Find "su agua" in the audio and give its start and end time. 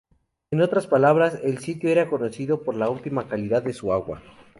3.73-4.23